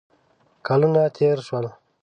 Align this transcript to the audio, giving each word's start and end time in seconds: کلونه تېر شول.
کلونه 0.67 1.01
تېر 1.15 1.37
شول. 1.47 1.65